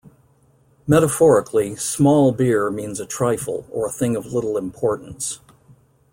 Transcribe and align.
Metaphorically, 0.87 1.75
"small 1.75 2.31
beer" 2.31 2.71
means 2.71 2.99
a 2.99 3.05
trifle, 3.05 3.67
or 3.69 3.85
a 3.85 3.91
thing 3.91 4.15
of 4.15 4.33
little 4.33 4.57
importance. 4.57 5.41